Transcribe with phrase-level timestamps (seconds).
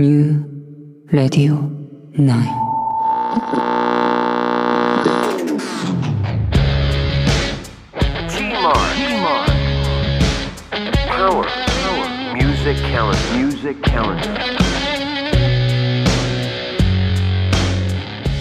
[0.00, 1.60] ニュー・レディオ・
[2.22, 2.42] ナイン。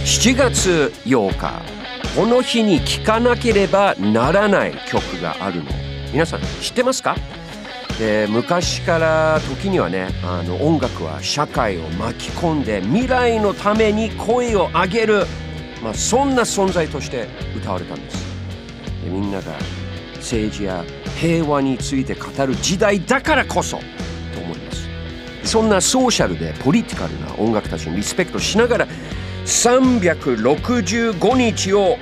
[0.05, 1.61] 7月8日。
[2.15, 5.69] この日に聴かなければならない曲があるの。
[6.13, 7.17] 皆さん知ってますか？
[7.99, 15.25] で昔から時にはねあの音楽は社会を巻き込んで未来のために声を上げる、
[15.83, 17.27] まあ、そんな存在として
[17.57, 18.25] 歌われたんです
[19.03, 19.51] でみんなが
[20.15, 20.85] 政治や
[21.19, 23.83] 平和について語る時代だからこそと
[24.39, 24.87] 思います
[25.43, 28.87] そんなソーシャルでポリティカルな音楽たちにリスペクトしながら
[29.43, 31.97] 365日を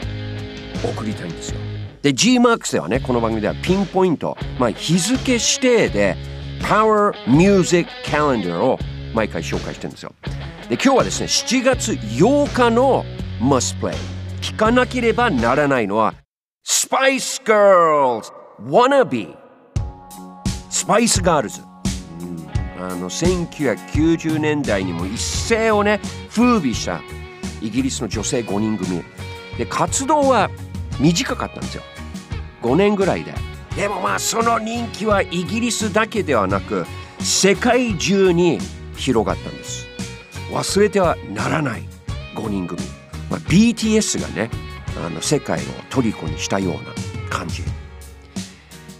[0.84, 1.67] 送りたいんですよ。
[2.02, 6.16] で GMAX ではねこの番組ではピンポイント、まあ、日付指定で
[6.62, 8.80] Power Music Calendar を
[9.14, 10.14] 毎回紹介してるんですよ。
[10.70, 13.04] で今日はですね7月8日の
[13.40, 13.96] Must Play
[14.42, 16.14] 聴かなければならないのは
[16.66, 18.32] Spice Girls
[18.62, 19.36] Wannabe
[20.70, 21.62] スパイスガールズ
[22.80, 27.02] あの1990年代にも一世をね風靡した
[27.62, 29.04] イギリスの女性5人組。
[29.58, 30.52] で活動は
[31.00, 31.84] 短かったんですよ。
[32.62, 33.34] 5年ぐらいで。
[33.76, 36.86] でもまあその人気はイギリスだけではなく
[37.20, 38.60] 世界中に
[38.96, 39.88] 広がったんです。
[40.52, 41.84] 忘れてはならない
[42.36, 42.82] 5人組、
[43.30, 44.50] まあ、BTS がね
[45.06, 46.80] あの世界を虜にしたような
[47.30, 47.64] 感じ。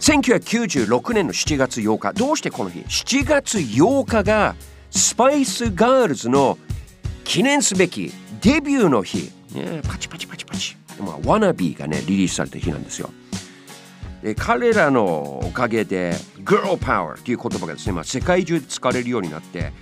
[0.00, 2.12] 1996年の7月8日。
[2.12, 4.54] どうしてこの日？7月8日が
[4.90, 6.56] Spice Girls の
[7.24, 10.37] 記念すべきデビューの日、ね、パチパチパチパチ、
[11.02, 13.10] まあ、 Wannabe がねリリースされた日なんですよ。
[14.22, 19.72] で彼らのおかげで Girl Power という言葉がですね、まあ、世界中で使われるようになって、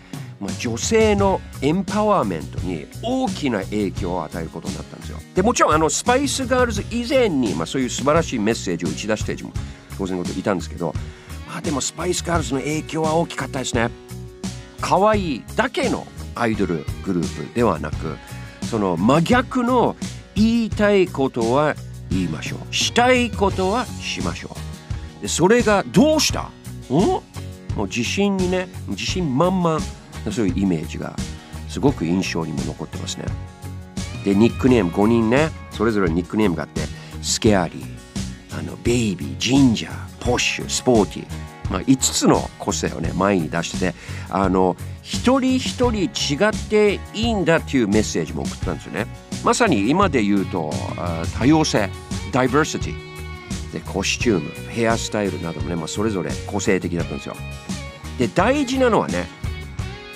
[0.41, 5.19] まあ、女性のエンパワーメントに大きな影響を与えることになったんですよ。
[5.35, 9.53] でもちろんあの Spice Girls 以前に、まあ、そういう素晴らしいメッセージを打ち出しても
[9.97, 10.93] 当然のこといたんですけど、
[11.49, 13.91] まあ、でもスパイスガールズの影響は大きかったですね。
[14.83, 18.19] 可愛いだけのアイドルグループではなく
[18.67, 19.97] その真逆の
[20.37, 21.75] 言いたいことは
[22.11, 22.75] 言いましょう。
[22.75, 24.51] したいことはしましょ
[25.19, 25.23] う。
[25.23, 26.43] でそれがどうした？
[26.43, 26.93] ん？
[26.93, 27.23] も
[27.79, 29.81] う自信にね自信満々
[30.31, 31.17] そういうイメージが
[31.69, 33.25] すごく印象にも残ってますね。
[34.25, 36.83] でニックネーム5人ねそれぞれニックネームがあって
[37.23, 43.95] スケアリーあのベイビージンジャーポッシュスポーティーまあ、5つの個性をね前に出してて
[44.31, 49.07] あの一人一人違っていいんだっていうメッセージも送ったんですよね。
[49.45, 50.73] まさに今で言うと
[51.39, 51.91] 多様性
[52.33, 57.37] ダイバーシティでコスチュームヘアスタイルなどもね、まあ、それぞれ個性的だったんですよ。
[58.19, 59.27] で大事なのはね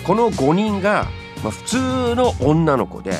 [0.04, 1.06] この5人が、
[1.42, 3.12] まあ、普通の女の子で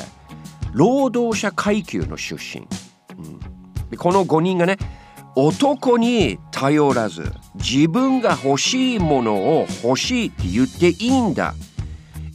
[0.73, 2.65] 労働者階級の出身、
[3.17, 4.77] うん、でこの5人がね
[5.35, 11.53] 男に頼らず自分が欲しいものを欲しいって言っていいんだ。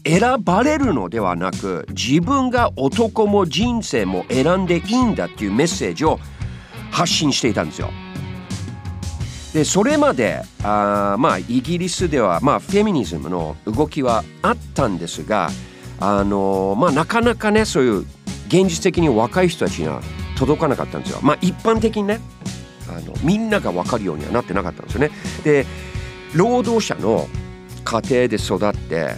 [0.07, 6.21] 選ばれるのではなく自分が男も人生も選んでいいんだっていうメッセージを
[6.93, 7.91] 発信していたんですよ。
[9.53, 15.51] でそれまであまあイギリスではまあフェミニズムの動きはあったんですが
[15.99, 17.99] あのまあなかなかねそういう
[18.47, 20.03] 現実的に若い人たちには
[20.39, 21.19] 届かなかったんですよ。
[21.23, 22.21] まあ一般的にね
[22.89, 25.11] あのみんなが分かるようにはなってなかったんですよね。
[25.43, 25.67] で
[26.35, 27.27] 労働者の
[27.85, 29.15] 家庭で育って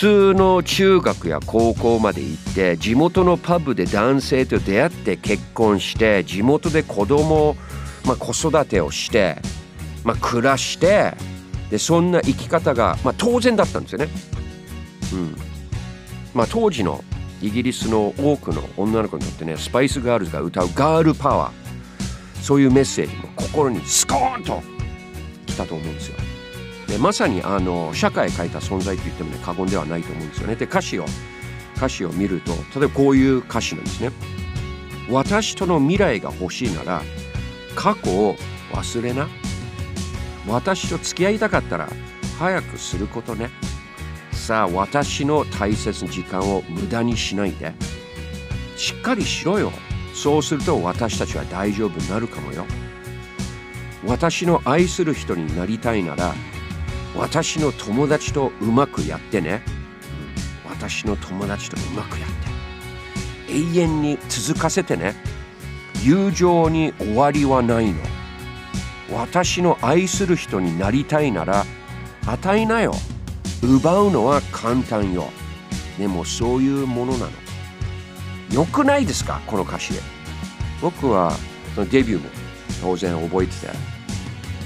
[0.00, 7.54] 通の中学や高校まで行って地元のパブで男性と出会って結婚して地元で子供、
[8.06, 9.36] まあ、子育てをして、
[10.02, 11.12] まあ、暮らして
[11.68, 14.08] でそんな生き方が、まあ、当然だったんですよね。
[15.12, 15.36] うん
[16.32, 17.04] まあ、当時の
[17.42, 24.62] イギリスの多くの女の子にとってねスパイスガールズが歌うガールパワーそういうメッセージも心にスコーンと
[25.44, 26.29] きたと思うんですよ。
[26.90, 30.56] でまさにあの社会を変えた存在と言ってもね過言ではないと思うんですよね。
[30.56, 31.06] で歌詞を
[31.76, 34.10] 歌詞を見ると例えばこういう歌詞なんですね。
[35.08, 37.02] 私との未来が欲しいなら
[37.76, 38.34] 過去を
[38.72, 39.28] 忘れな。
[40.48, 41.88] 私と付き合いたかったら
[42.40, 43.50] 早くすることね。
[44.32, 47.72] さあ私の大切な時間を無駄にしないで。
[48.76, 49.72] しっかりしろよ。
[50.12, 52.66] そうすると私たちは大丈夫になるかもよ。
[54.04, 56.34] 私の愛する人になりたいなら
[57.16, 59.62] 私の友達とうまくやってね。
[60.68, 62.28] 私の友達とうまくやっ
[63.46, 63.52] て。
[63.52, 65.14] 永遠に続かせてね。
[66.02, 67.98] 友情に終わりはないの。
[69.12, 71.66] 私の愛する人になりたいなら
[72.26, 72.94] 与えなよ。
[73.62, 75.28] 奪うのは簡単よ
[75.98, 77.30] でもそういうものなの
[78.50, 79.42] よくないですか？
[79.46, 79.92] この歌詞
[80.80, 81.32] 僕は
[81.74, 82.30] そのデビューも
[82.80, 83.68] 当然覚えてて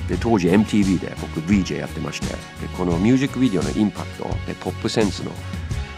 [0.09, 2.35] で当時 MTV で僕 VJ やってましてで
[2.77, 5.33] このミュージックビデオのインパクトでポップセンスの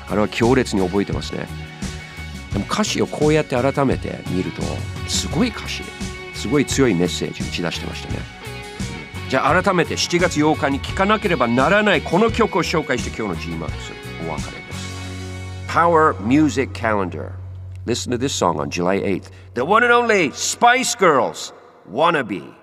[0.08, 1.48] あれは強烈に覚えてますね。
[2.52, 4.62] でも歌詞をこうやって改めて見ると
[5.08, 5.82] すごい歌詞
[6.34, 8.18] すごい強いメッセージ打ち出してましたね。
[9.28, 13.70] じゃあ改めて7月8日に聴かなければならないこの曲を紹介して今日の GMAX
[14.28, 14.86] お別れです。
[15.68, 17.32] Power Music Calendar
[17.86, 21.52] Listen to this song on July 8th The one and only Spice Girls
[21.90, 22.55] Wannabe.